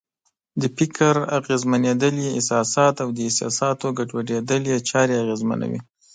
د 0.61 0.63
فکر 0.77 1.15
اغېزمنېدل 1.37 2.13
یې 2.23 2.29
احساسات 2.37 2.95
او 3.03 3.09
د 3.17 3.19
احساساتو 3.27 3.87
ګډوډېدل 3.97 4.61
یې 4.71 4.77
چارې 4.89 5.13
اغېزمنوي. 5.23 5.79